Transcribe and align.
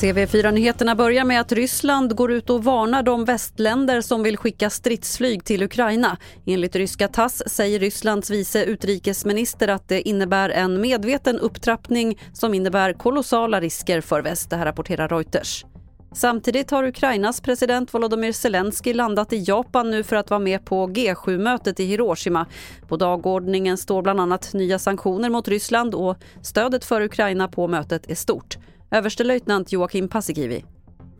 TV4-nyheterna 0.00 0.94
börjar 0.94 1.24
med 1.24 1.40
att 1.40 1.52
Ryssland 1.52 2.16
går 2.16 2.32
ut 2.32 2.50
och 2.50 2.64
varnar 2.64 3.02
de 3.02 3.24
västländer 3.24 4.00
som 4.00 4.22
vill 4.22 4.36
skicka 4.36 4.70
stridsflyg 4.70 5.44
till 5.44 5.62
Ukraina. 5.62 6.16
Enligt 6.46 6.76
ryska 6.76 7.08
TASS 7.08 7.42
säger 7.46 7.78
Rysslands 7.80 8.30
vice 8.30 8.64
utrikesminister 8.64 9.68
att 9.68 9.88
det 9.88 10.08
innebär 10.08 10.50
en 10.50 10.80
medveten 10.80 11.38
upptrappning 11.38 12.18
som 12.32 12.54
innebär 12.54 12.92
kolossala 12.92 13.60
risker 13.60 14.00
för 14.00 14.22
väst. 14.22 14.50
Det 14.50 14.56
här 14.56 14.64
rapporterar 14.64 15.08
Reuters. 15.08 15.64
Samtidigt 16.12 16.70
har 16.70 16.84
Ukrainas 16.84 17.40
president 17.40 17.94
Volodymyr 17.94 18.32
Zelensky 18.32 18.94
landat 18.94 19.32
i 19.32 19.44
Japan 19.46 19.90
nu 19.90 20.02
för 20.02 20.16
att 20.16 20.30
vara 20.30 20.40
med 20.40 20.64
på 20.64 20.88
G7-mötet 20.88 21.80
i 21.80 21.84
Hiroshima. 21.84 22.46
På 22.88 22.96
dagordningen 22.96 23.76
står 23.76 24.02
bland 24.02 24.20
annat 24.20 24.54
nya 24.54 24.78
sanktioner 24.78 25.30
mot 25.30 25.48
Ryssland 25.48 25.94
och 25.94 26.16
stödet 26.42 26.84
för 26.84 27.00
Ukraina 27.00 27.48
på 27.48 27.68
mötet 27.68 28.10
är 28.10 28.14
stort. 28.14 28.58
Överstelöjtnant 28.90 29.72
Joakim 29.72 30.08
Paasikivi. 30.08 30.64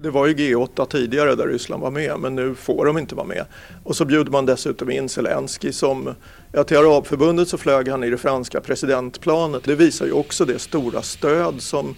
Det 0.02 0.10
var 0.10 0.26
ju 0.26 0.34
G8 0.34 0.86
tidigare 0.86 1.34
där 1.34 1.46
Ryssland 1.46 1.82
var 1.82 1.90
med 1.90 2.20
men 2.20 2.34
nu 2.34 2.54
får 2.54 2.86
de 2.86 2.98
inte 2.98 3.14
vara 3.14 3.26
med. 3.26 3.44
Och 3.84 3.96
så 3.96 4.04
bjuder 4.04 4.32
man 4.32 4.46
dessutom 4.46 4.90
in 4.90 5.08
Zelensky 5.08 5.72
som, 5.72 6.14
ja 6.52 6.64
till 6.64 6.76
Arabförbundet 6.76 7.48
så 7.48 7.58
flög 7.58 7.88
han 7.88 8.04
i 8.04 8.10
det 8.10 8.18
franska 8.18 8.60
presidentplanet. 8.60 9.64
Det 9.64 9.74
visar 9.74 10.06
ju 10.06 10.12
också 10.12 10.44
det 10.44 10.58
stora 10.58 11.02
stöd 11.02 11.62
som 11.62 11.94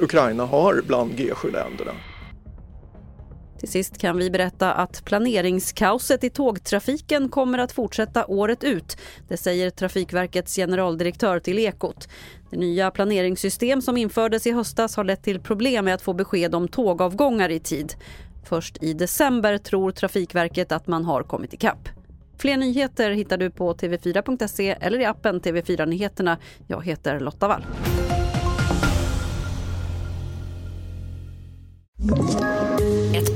Ukraina 0.00 0.46
har 0.46 0.82
bland 0.86 1.12
G7-länderna. 1.12 1.92
Till 3.64 3.72
sist 3.72 3.98
kan 3.98 4.16
vi 4.16 4.30
berätta 4.30 4.72
att 4.72 5.04
planeringskaoset 5.04 6.24
i 6.24 6.30
tågtrafiken 6.30 7.28
kommer 7.28 7.58
att 7.58 7.72
fortsätta 7.72 8.26
året 8.26 8.64
ut. 8.64 8.96
Det 9.28 9.36
säger 9.36 9.70
Trafikverkets 9.70 10.56
generaldirektör 10.56 11.38
till 11.38 11.58
Ekot. 11.58 12.08
Det 12.50 12.56
nya 12.56 12.90
planeringssystem 12.90 13.82
som 13.82 13.96
infördes 13.96 14.46
i 14.46 14.52
höstas 14.52 14.96
har 14.96 15.04
lett 15.04 15.22
till 15.22 15.40
problem 15.40 15.84
med 15.84 15.94
att 15.94 16.02
få 16.02 16.12
besked 16.12 16.54
om 16.54 16.68
tågavgångar 16.68 17.48
i 17.48 17.60
tid. 17.60 17.94
Först 18.44 18.82
i 18.82 18.92
december 18.92 19.58
tror 19.58 19.90
Trafikverket 19.90 20.72
att 20.72 20.86
man 20.86 21.04
har 21.04 21.22
kommit 21.22 21.52
ikapp. 21.54 21.88
Fler 22.38 22.56
nyheter 22.56 23.10
hittar 23.10 23.38
du 23.38 23.50
på 23.50 23.74
tv4.se 23.74 24.76
eller 24.80 24.98
i 24.98 25.04
appen 25.04 25.40
TV4 25.40 25.86
Nyheterna. 25.86 26.38
Jag 26.66 26.84
heter 26.84 27.20
Lotta 27.20 27.48
Wall. 27.48 27.64